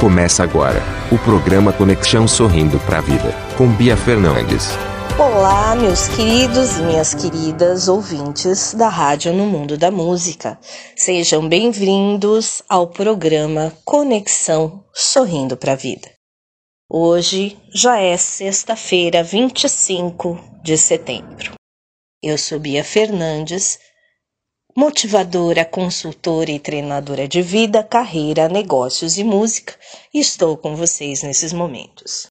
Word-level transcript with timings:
Começa 0.00 0.42
agora 0.42 0.82
o 1.10 1.16
programa 1.18 1.72
Conexão 1.72 2.28
Sorrindo 2.28 2.78
para 2.80 2.98
a 2.98 3.00
Vida, 3.00 3.34
com 3.56 3.66
Bia 3.66 3.96
Fernandes. 3.96 4.68
Olá, 5.18 5.74
meus 5.74 6.06
queridos 6.08 6.76
e 6.76 6.82
minhas 6.82 7.14
queridas 7.14 7.88
ouvintes 7.88 8.74
da 8.74 8.90
Rádio 8.90 9.32
no 9.32 9.46
Mundo 9.46 9.78
da 9.78 9.90
Música. 9.90 10.58
Sejam 10.94 11.48
bem-vindos 11.48 12.62
ao 12.68 12.88
programa 12.88 13.72
Conexão 13.86 14.84
Sorrindo 14.92 15.56
para 15.56 15.72
a 15.72 15.76
Vida. 15.76 16.10
Hoje 16.90 17.56
já 17.72 17.98
é 17.98 18.18
sexta-feira, 18.18 19.22
25 19.22 20.38
de 20.62 20.76
setembro. 20.76 21.54
Eu 22.22 22.36
sou 22.36 22.60
Bia 22.60 22.84
Fernandes 22.84 23.78
motivadora, 24.76 25.64
consultora 25.64 26.50
e 26.50 26.58
treinadora 26.58 27.26
de 27.26 27.40
vida, 27.40 27.82
carreira, 27.82 28.46
negócios 28.46 29.16
e 29.16 29.24
música, 29.24 29.72
e 30.12 30.20
estou 30.20 30.54
com 30.54 30.76
vocês 30.76 31.22
nesses 31.22 31.50
momentos. 31.50 32.30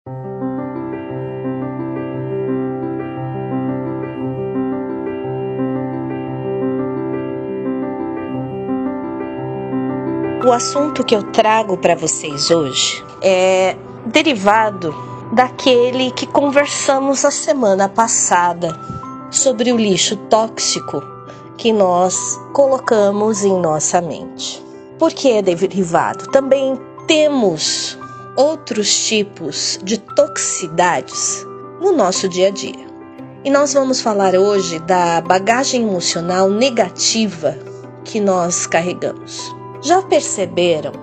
O 10.45 10.51
assunto 10.51 11.03
que 11.03 11.15
eu 11.15 11.23
trago 11.31 11.75
para 11.75 11.95
vocês 11.95 12.51
hoje 12.51 13.03
é 13.23 13.75
derivado 14.05 14.93
daquele 15.33 16.11
que 16.11 16.27
conversamos 16.27 17.25
a 17.25 17.31
semana 17.31 17.89
passada 17.89 18.79
sobre 19.31 19.71
o 19.71 19.77
lixo 19.77 20.15
tóxico 20.29 21.14
que 21.57 21.71
nós 21.71 22.39
colocamos 22.53 23.43
em 23.43 23.59
nossa 23.59 24.01
mente. 24.01 24.63
Por 24.99 25.13
que 25.13 25.31
é 25.31 25.41
derivado? 25.41 26.29
Também 26.31 26.79
temos 27.07 27.97
outros 28.35 29.07
tipos 29.07 29.79
de 29.83 29.97
toxicidades 29.97 31.45
no 31.81 31.91
nosso 31.91 32.27
dia 32.27 32.47
a 32.47 32.51
dia. 32.51 32.85
E 33.43 33.49
nós 33.49 33.73
vamos 33.73 34.01
falar 34.01 34.35
hoje 34.35 34.79
da 34.79 35.21
bagagem 35.21 35.83
emocional 35.83 36.49
negativa 36.49 37.57
que 38.03 38.19
nós 38.19 38.65
carregamos. 38.65 39.55
Já 39.81 40.01
perceberam 40.01 40.93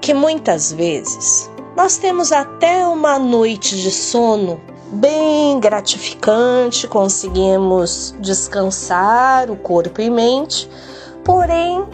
que 0.00 0.12
muitas 0.12 0.72
vezes 0.72 1.50
nós 1.76 1.96
temos 1.96 2.32
até 2.32 2.86
uma 2.86 3.18
noite 3.18 3.80
de 3.80 3.90
sono 3.90 4.60
bem 4.92 5.58
gratificante, 5.58 6.86
conseguimos 6.86 8.14
descansar 8.20 9.50
o 9.50 9.56
corpo 9.56 10.00
e 10.02 10.10
mente, 10.10 10.68
porém, 11.24 11.84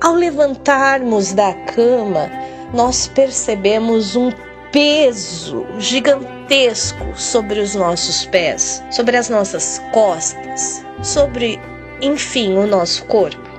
ao 0.00 0.14
levantarmos 0.14 1.32
da 1.32 1.52
cama, 1.52 2.30
nós 2.72 3.08
percebemos 3.08 4.14
um 4.14 4.30
peso 4.70 5.66
gigantesco 5.78 7.04
sobre 7.16 7.60
os 7.60 7.74
nossos 7.74 8.24
pés, 8.26 8.82
sobre 8.90 9.16
as 9.16 9.28
nossas 9.28 9.82
costas, 9.92 10.84
sobre, 11.02 11.60
enfim, 12.00 12.56
o 12.56 12.66
nosso 12.66 13.04
corpo. 13.04 13.50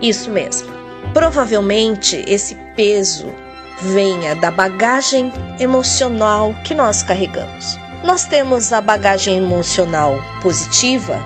Isso 0.00 0.30
mesmo. 0.30 0.68
Provavelmente 1.12 2.24
esse 2.26 2.54
peso 2.74 3.26
venha 3.80 4.34
da 4.34 4.50
bagagem 4.50 5.32
emocional 5.60 6.54
que 6.64 6.74
nós 6.74 7.02
carregamos. 7.02 7.85
Nós 8.06 8.24
temos 8.24 8.72
a 8.72 8.80
bagagem 8.80 9.38
emocional 9.38 10.14
positiva, 10.40 11.18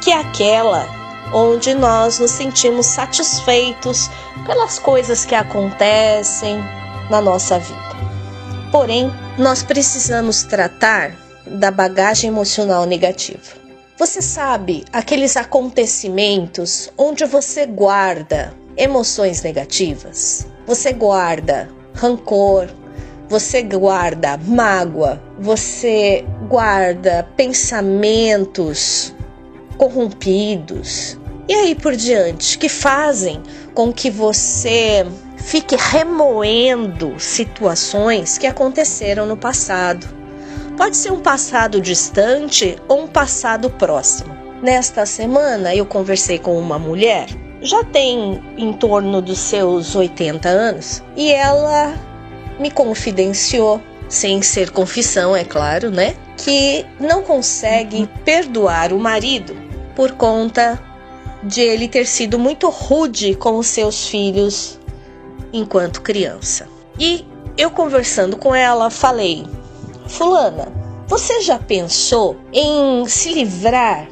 que 0.00 0.12
é 0.12 0.20
aquela 0.20 0.86
onde 1.34 1.74
nós 1.74 2.20
nos 2.20 2.30
sentimos 2.30 2.86
satisfeitos 2.86 4.08
pelas 4.46 4.78
coisas 4.78 5.24
que 5.24 5.34
acontecem 5.34 6.60
na 7.10 7.20
nossa 7.20 7.58
vida. 7.58 7.96
Porém, 8.70 9.12
nós 9.36 9.64
precisamos 9.64 10.44
tratar 10.44 11.10
da 11.44 11.72
bagagem 11.72 12.30
emocional 12.30 12.86
negativa. 12.86 13.56
Você 13.98 14.22
sabe 14.22 14.84
aqueles 14.92 15.36
acontecimentos 15.36 16.88
onde 16.96 17.24
você 17.24 17.66
guarda 17.66 18.54
emoções 18.76 19.42
negativas? 19.42 20.46
Você 20.68 20.92
guarda 20.92 21.68
rancor, 21.94 22.68
você 23.32 23.62
guarda 23.62 24.38
mágoa, 24.44 25.18
você 25.38 26.22
guarda 26.50 27.26
pensamentos 27.34 29.14
corrompidos 29.78 31.18
e 31.48 31.54
aí 31.54 31.74
por 31.74 31.96
diante 31.96 32.58
que 32.58 32.68
fazem 32.68 33.42
com 33.72 33.90
que 33.90 34.10
você 34.10 35.06
fique 35.38 35.76
remoendo 35.78 37.18
situações 37.18 38.36
que 38.36 38.46
aconteceram 38.46 39.24
no 39.24 39.38
passado. 39.38 40.06
Pode 40.76 40.98
ser 40.98 41.10
um 41.10 41.20
passado 41.20 41.80
distante 41.80 42.76
ou 42.86 43.04
um 43.04 43.06
passado 43.06 43.70
próximo. 43.70 44.36
Nesta 44.62 45.06
semana 45.06 45.74
eu 45.74 45.86
conversei 45.86 46.38
com 46.38 46.58
uma 46.58 46.78
mulher, 46.78 47.28
já 47.62 47.82
tem 47.82 48.42
em 48.58 48.74
torno 48.74 49.22
dos 49.22 49.38
seus 49.38 49.96
80 49.96 50.50
anos, 50.50 51.02
e 51.16 51.32
ela 51.32 52.11
me 52.58 52.70
confidenciou, 52.70 53.80
sem 54.08 54.42
ser 54.42 54.70
confissão, 54.70 55.34
é 55.34 55.44
claro, 55.44 55.90
né? 55.90 56.14
Que 56.36 56.84
não 57.00 57.22
consegue 57.22 58.08
perdoar 58.24 58.92
o 58.92 58.98
marido 58.98 59.56
por 59.94 60.12
conta 60.12 60.80
de 61.42 61.60
ele 61.60 61.88
ter 61.88 62.06
sido 62.06 62.38
muito 62.38 62.68
rude 62.68 63.34
com 63.34 63.58
os 63.58 63.66
seus 63.66 64.06
filhos 64.08 64.78
enquanto 65.52 66.02
criança. 66.02 66.68
E 66.98 67.24
eu 67.56 67.70
conversando 67.70 68.36
com 68.36 68.54
ela, 68.54 68.90
falei: 68.90 69.46
Fulana, 70.06 70.72
você 71.06 71.40
já 71.40 71.58
pensou 71.58 72.36
em 72.52 73.06
se 73.06 73.32
livrar 73.32 74.08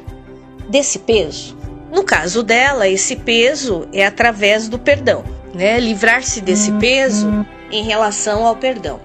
desse 0.69 0.99
peso? 0.99 1.57
No 1.91 2.03
caso 2.03 2.41
dela, 2.41 2.87
esse 2.87 3.15
peso 3.17 3.87
é 3.91 4.05
através 4.05 4.69
do 4.69 4.79
perdão, 4.79 5.23
né? 5.53 5.79
Livrar-se 5.79 6.39
desse 6.39 6.71
peso 6.73 7.45
em 7.71 7.83
relação 7.83 8.45
ao 8.45 8.55
perdão. 8.55 8.99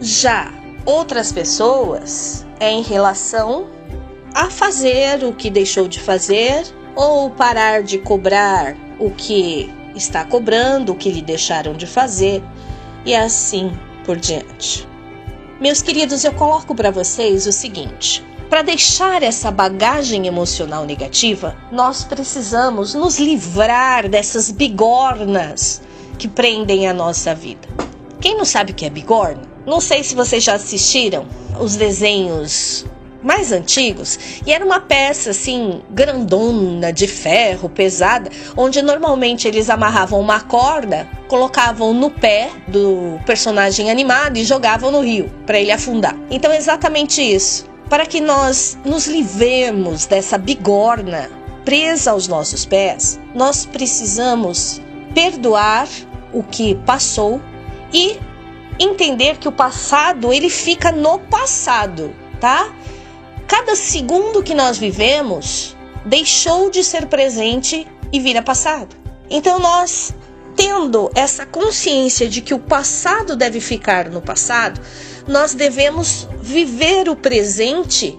Já 0.00 0.52
outras 0.84 1.32
pessoas 1.32 2.46
é 2.58 2.70
em 2.70 2.82
relação 2.82 3.68
a 4.34 4.50
fazer 4.50 5.24
o 5.24 5.32
que 5.32 5.50
deixou 5.50 5.88
de 5.88 6.00
fazer 6.00 6.64
ou 6.94 7.30
parar 7.30 7.82
de 7.82 7.98
cobrar 7.98 8.76
o 8.98 9.10
que 9.10 9.72
está 9.94 10.24
cobrando, 10.24 10.92
o 10.92 10.96
que 10.96 11.10
lhe 11.10 11.22
deixaram 11.22 11.74
de 11.74 11.86
fazer 11.86 12.42
e 13.04 13.14
assim 13.14 13.72
por 14.04 14.16
diante. 14.16 14.88
Meus 15.60 15.82
queridos, 15.82 16.24
eu 16.24 16.32
coloco 16.32 16.74
para 16.74 16.90
vocês 16.90 17.46
o 17.46 17.52
seguinte: 17.52 18.24
para 18.48 18.62
deixar 18.62 19.22
essa 19.22 19.50
bagagem 19.50 20.26
emocional 20.26 20.84
negativa, 20.84 21.56
nós 21.70 22.04
precisamos 22.04 22.94
nos 22.94 23.18
livrar 23.18 24.08
dessas 24.08 24.50
bigornas 24.50 25.82
que 26.18 26.26
prendem 26.26 26.88
a 26.88 26.94
nossa 26.94 27.34
vida. 27.34 27.77
Quem 28.20 28.36
não 28.36 28.44
sabe 28.44 28.72
o 28.72 28.74
que 28.74 28.84
é 28.84 28.90
bigorna? 28.90 29.42
Não 29.64 29.80
sei 29.80 30.02
se 30.02 30.14
vocês 30.14 30.42
já 30.42 30.54
assistiram 30.54 31.26
os 31.60 31.76
desenhos 31.76 32.84
mais 33.22 33.52
antigos 33.52 34.18
e 34.46 34.52
era 34.52 34.64
uma 34.64 34.80
peça 34.80 35.30
assim 35.30 35.82
grandona 35.90 36.92
de 36.92 37.08
ferro 37.08 37.68
pesada 37.68 38.30
onde 38.56 38.80
normalmente 38.80 39.48
eles 39.48 39.68
amarravam 39.68 40.20
uma 40.20 40.40
corda 40.40 41.08
colocavam 41.26 41.92
no 41.92 42.10
pé 42.10 42.48
do 42.68 43.18
personagem 43.26 43.90
animado 43.90 44.36
e 44.36 44.44
jogavam 44.44 44.92
no 44.92 45.00
rio 45.00 45.28
para 45.44 45.58
ele 45.58 45.72
afundar 45.72 46.16
então 46.30 46.52
é 46.52 46.56
exatamente 46.56 47.20
isso 47.20 47.66
para 47.90 48.06
que 48.06 48.20
nós 48.20 48.78
nos 48.84 49.08
livremos 49.08 50.06
dessa 50.06 50.38
bigorna 50.38 51.28
presa 51.64 52.12
aos 52.12 52.28
nossos 52.28 52.64
pés 52.64 53.18
nós 53.34 53.66
precisamos 53.66 54.80
perdoar 55.12 55.88
o 56.32 56.44
que 56.44 56.76
passou 56.86 57.40
e 57.92 58.18
entender 58.78 59.38
que 59.38 59.48
o 59.48 59.52
passado 59.52 60.32
ele 60.32 60.50
fica 60.50 60.92
no 60.92 61.18
passado, 61.18 62.14
tá? 62.40 62.72
Cada 63.46 63.74
segundo 63.74 64.42
que 64.42 64.54
nós 64.54 64.78
vivemos 64.78 65.76
deixou 66.04 66.70
de 66.70 66.84
ser 66.84 67.06
presente 67.06 67.86
e 68.12 68.20
vira 68.20 68.42
passado. 68.42 68.94
Então 69.30 69.58
nós 69.58 70.14
tendo 70.54 71.08
essa 71.14 71.46
consciência 71.46 72.28
de 72.28 72.40
que 72.40 72.52
o 72.52 72.58
passado 72.58 73.36
deve 73.36 73.60
ficar 73.60 74.10
no 74.10 74.20
passado, 74.20 74.80
nós 75.26 75.54
devemos 75.54 76.28
viver 76.40 77.08
o 77.08 77.14
presente 77.14 78.18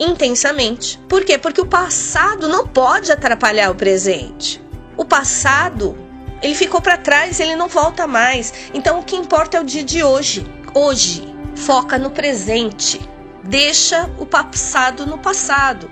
intensamente. 0.00 0.98
Por 1.06 1.22
quê? 1.22 1.36
Porque 1.36 1.60
o 1.60 1.66
passado 1.66 2.48
não 2.48 2.66
pode 2.66 3.12
atrapalhar 3.12 3.70
o 3.70 3.74
presente. 3.74 4.62
O 4.96 5.04
passado 5.04 6.05
ele 6.42 6.54
ficou 6.54 6.80
para 6.80 6.96
trás, 6.96 7.40
ele 7.40 7.56
não 7.56 7.68
volta 7.68 8.06
mais. 8.06 8.52
Então 8.74 8.98
o 8.98 9.02
que 9.02 9.16
importa 9.16 9.56
é 9.56 9.60
o 9.60 9.64
dia 9.64 9.82
de 9.82 10.02
hoje. 10.02 10.46
Hoje, 10.74 11.34
foca 11.54 11.98
no 11.98 12.10
presente. 12.10 13.00
Deixa 13.42 14.10
o 14.18 14.26
passado 14.26 15.06
no 15.06 15.18
passado. 15.18 15.90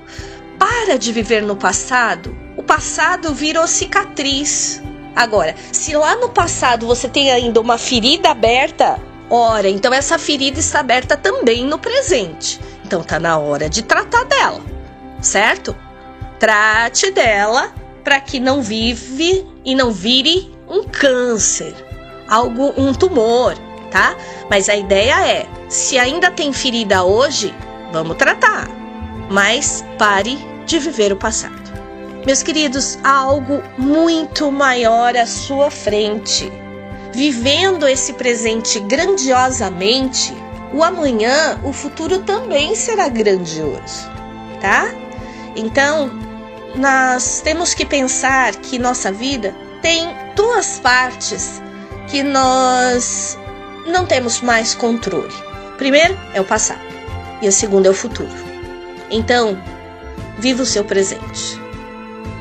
Para 0.59 0.99
de 0.99 1.13
viver 1.13 1.43
no 1.43 1.57
passado. 1.57 2.37
O 2.57 2.63
passado 2.63 3.33
virou 3.33 3.67
cicatriz. 3.67 4.83
Agora, 5.17 5.55
se 5.73 5.97
lá 5.97 6.17
no 6.17 6.29
passado 6.29 6.87
você 6.87 7.09
tem 7.09 7.31
ainda 7.31 7.61
uma 7.61 7.79
ferida 7.79 8.31
aberta, 8.31 9.01
ora, 9.31 9.69
então 9.69 9.95
essa 9.95 10.19
ferida 10.19 10.59
está 10.59 10.81
aberta 10.81 11.17
também 11.17 11.65
no 11.65 11.79
presente. 11.79 12.61
Então 12.85 13.03
tá 13.03 13.19
na 13.19 13.39
hora 13.39 13.71
de 13.71 13.83
tratar 13.83 14.25
dela, 14.25 14.61
certo? 15.21 15.75
Trate 16.39 17.11
dela 17.13 17.73
para 18.05 18.21
que 18.21 18.39
não 18.39 18.63
vive 18.63 19.45
e 19.65 19.75
não 19.75 19.91
vire 19.91 20.55
um 20.69 20.85
câncer, 20.85 21.75
algo 22.29 22.75
um 22.77 22.93
tumor, 22.93 23.55
tá? 23.91 24.15
Mas 24.51 24.69
a 24.69 24.77
ideia 24.77 25.27
é, 25.27 25.47
se 25.69 25.99
ainda 25.99 26.31
tem 26.31 26.53
ferida 26.53 27.03
hoje, 27.03 27.53
vamos 27.93 28.17
tratar. 28.17 28.69
Mas 29.31 29.83
pare 29.99 30.39
de 30.67 30.79
viver 30.79 31.13
o 31.13 31.17
passado. 31.17 31.65
Meus 32.27 32.43
queridos, 32.43 32.99
há 33.03 33.13
algo 33.13 33.63
muito 33.77 34.51
maior 34.53 35.17
à 35.17 35.27
sua 35.27 35.71
frente. 35.71 36.53
Vivendo 37.13 37.87
esse 37.87 38.15
presente 38.15 38.81
grandiosamente, 38.81 40.35
o 40.73 40.83
amanhã, 40.83 41.61
o 41.63 41.73
futuro 41.73 42.21
também 42.21 42.75
será 42.75 43.09
grandioso, 43.09 44.11
tá? 44.61 44.93
Então, 45.55 46.24
nós 46.77 47.41
temos 47.43 47.75
que 47.75 47.85
pensar 47.85 48.55
que 48.57 48.79
nossa 48.79 49.13
vida 49.13 49.55
tem 49.83 50.09
duas 50.35 50.79
partes 50.81 51.63
que 52.09 52.23
nós 52.23 53.39
não 53.87 54.07
temos 54.07 54.41
mais 54.41 54.75
controle. 54.75 55.35
Primeiro 55.79 56.19
é 56.33 56.41
o 56.41 56.45
passado 56.45 56.81
e 57.43 57.49
a 57.49 57.53
segunda 57.53 57.89
é 57.89 57.91
o 57.91 57.95
futuro. 57.95 58.31
Então, 59.11 59.59
viva 60.39 60.63
o 60.63 60.67
seu 60.67 60.85
presente 60.85 61.65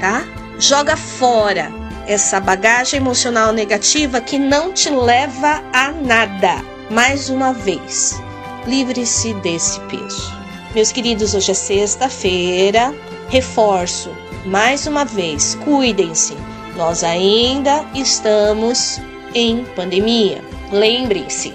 tá? 0.04 0.28
Joga 0.60 0.98
fora 0.98 1.72
essa 2.06 2.38
bagagem 2.38 3.00
emocional 3.00 3.54
negativa 3.54 4.20
que 4.20 4.38
não 4.38 4.74
te 4.74 4.90
leva 4.90 5.64
a 5.72 5.94
nada. 5.94 6.62
Mais 6.92 7.30
uma 7.30 7.54
vez, 7.54 8.22
livre-se 8.68 9.34
desse 9.36 9.80
peso. 9.82 10.34
Meus 10.76 10.92
queridos, 10.92 11.34
hoje 11.34 11.52
é 11.52 11.54
sexta-feira. 11.54 12.94
Reforço 13.30 14.12
mais 14.46 14.86
uma 14.88 15.06
vez, 15.06 15.56
cuidem-se. 15.56 16.36
Nós 16.75 17.04
ainda 17.04 17.86
estamos 17.94 19.00
em 19.34 19.64
pandemia. 19.75 20.44
Lembrem-se 20.72 21.54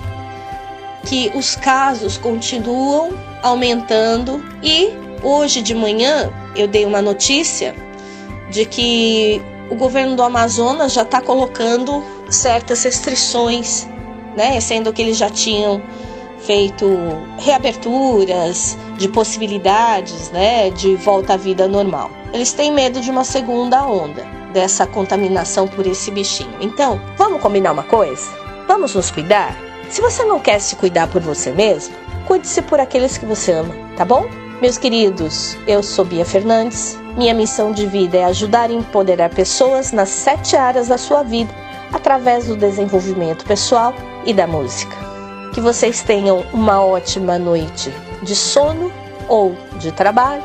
que 1.05 1.31
os 1.35 1.55
casos 1.57 2.17
continuam 2.17 3.11
aumentando 3.43 4.43
e 4.63 4.91
hoje 5.23 5.61
de 5.61 5.75
manhã 5.75 6.33
eu 6.57 6.67
dei 6.67 6.85
uma 6.85 7.03
notícia 7.03 7.75
de 8.51 8.65
que 8.65 9.43
o 9.71 9.75
governo 9.75 10.17
do 10.17 10.23
Amazonas 10.23 10.93
já 10.93 11.03
está 11.03 11.21
colocando 11.21 12.03
certas 12.31 12.83
restrições, 12.85 13.87
né? 14.37 14.59
Sendo 14.61 14.93
que 14.93 15.03
eles 15.03 15.19
já 15.19 15.29
tinham 15.29 15.83
feito 16.41 16.87
reaberturas 17.39 18.77
de 18.97 19.09
possibilidades, 19.09 20.31
né, 20.31 20.71
de 20.71 20.97
volta 20.97 21.35
à 21.35 21.37
vida 21.37 21.67
normal. 21.67 22.11
Eles 22.33 22.53
têm 22.53 22.73
medo 22.73 23.01
de 23.01 23.11
uma 23.11 23.25
segunda 23.25 23.87
onda 23.87 24.25
dessa 24.53 24.87
contaminação 24.87 25.69
por 25.69 25.87
esse 25.87 26.11
bichinho. 26.11 26.55
Então, 26.61 27.01
vamos 27.17 27.41
combinar 27.41 27.73
uma 27.73 27.83
coisa? 27.83 28.29
Vamos 28.67 28.95
nos 28.95 29.11
cuidar? 29.11 29.57
Se 29.91 30.01
você 30.01 30.25
não 30.25 30.41
quer 30.41 30.61
se 30.61 30.77
cuidar 30.77 31.09
por 31.09 31.21
você 31.21 31.51
mesmo, 31.51 31.95
cuide-se 32.27 32.63
por 32.63 32.79
aqueles 32.81 33.17
que 33.17 33.27
você 33.27 33.53
ama, 33.53 33.75
tá 33.97 34.05
bom? 34.05 34.29
Meus 34.61 34.77
queridos, 34.77 35.57
eu 35.67 35.83
sou 35.83 36.05
Bia 36.05 36.25
Fernandes 36.25 36.99
minha 37.19 37.35
missão 37.35 37.73
de 37.73 37.85
vida 37.85 38.17
é 38.17 38.25
ajudar 38.27 38.71
e 38.71 38.77
empoderar 38.77 39.29
pessoas 39.31 39.91
nas 39.91 40.09
sete 40.09 40.55
áreas 40.57 40.87
da 40.87 40.97
sua 40.97 41.25
vida 41.25 41.53
através 41.93 42.47
do 42.47 42.57
desenvolvimento 42.57 43.45
pessoal 43.45 43.93
e 44.25 44.33
da 44.33 44.47
música. 44.47 45.08
Que 45.53 45.61
vocês 45.61 46.03
tenham 46.03 46.45
uma 46.53 46.85
ótima 46.85 47.39
noite 47.39 47.93
de 48.23 48.35
sono 48.35 48.93
ou 49.29 49.57
de 49.79 49.93
trabalho 49.93 50.43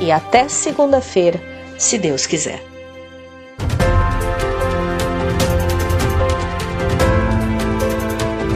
e 0.00 0.10
até 0.12 0.48
segunda-feira, 0.48 1.40
se 1.78 1.98
Deus 1.98 2.26
quiser. 2.26 2.62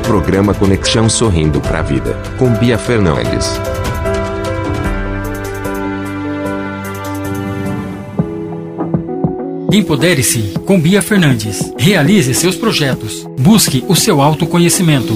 Programa 0.03 0.53
Conexão 0.53 1.09
Sorrindo 1.09 1.61
para 1.61 1.79
a 1.79 1.83
Vida, 1.83 2.21
com 2.37 2.51
Bia 2.55 2.77
Fernandes. 2.77 3.49
Empodere-se 9.73 10.55
com 10.67 10.81
Bia 10.81 11.01
Fernandes. 11.01 11.73
Realize 11.79 12.35
seus 12.35 12.57
projetos. 12.57 13.25
Busque 13.39 13.85
o 13.87 13.95
seu 13.95 14.21
autoconhecimento. 14.21 15.15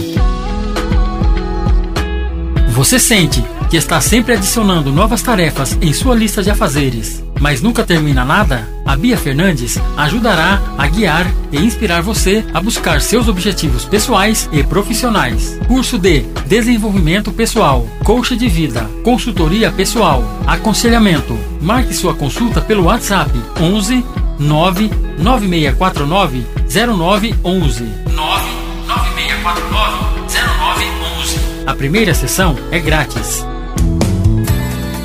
Você 2.85 2.99
sente 2.99 3.43
que 3.71 3.79
está 3.79 3.99
sempre 3.99 4.35
adicionando 4.35 4.93
novas 4.93 5.23
tarefas 5.23 5.79
em 5.81 5.91
sua 5.95 6.15
lista 6.15 6.43
de 6.43 6.51
afazeres, 6.51 7.25
mas 7.41 7.63
nunca 7.63 7.83
termina 7.83 8.27
nada? 8.27 8.69
A 8.85 8.95
Bia 8.95 9.17
Fernandes 9.17 9.81
ajudará 9.97 10.61
a 10.77 10.87
guiar 10.87 11.27
e 11.51 11.57
inspirar 11.57 12.03
você 12.03 12.45
a 12.53 12.61
buscar 12.61 13.01
seus 13.01 13.27
objetivos 13.27 13.87
pessoais 13.87 14.51
e 14.53 14.63
profissionais. 14.63 15.59
Curso 15.67 15.99
de 15.99 16.27
Desenvolvimento 16.47 17.33
Pessoal, 17.33 17.89
Coach 18.05 18.37
de 18.37 18.49
Vida, 18.49 18.83
Consultoria 19.03 19.73
Pessoal, 19.73 20.23
Aconselhamento. 20.47 21.35
Marque 21.63 21.95
sua 21.95 22.15
consulta 22.15 22.61
pelo 22.61 22.85
WhatsApp 22.85 23.31
11 23.59 24.05
99649 24.39 26.45
0911. 26.69 27.85
99649 28.15 30.29
0911. 30.29 31.44
A 31.67 31.75
primeira 31.75 32.13
sessão 32.13 32.55
é 32.71 32.79
grátis. 32.79 33.43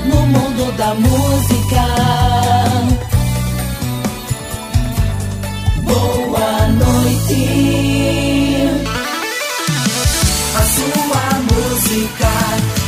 No 0.05 0.25
mundo 0.27 0.71
da 0.75 0.93
música. 0.93 1.85
Boa 5.83 6.67
noite. 6.67 7.47
A 10.53 10.61
sua 10.63 11.39
música. 11.43 12.78